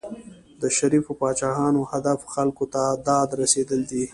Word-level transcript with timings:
د 0.61 0.63
شریفو 0.77 1.11
پاچاهانو 1.19 1.81
هدف 1.91 2.19
خلکو 2.33 2.65
ته 2.73 2.81
داد 3.07 3.29
رسېدل 3.41 3.81
دي. 3.91 4.05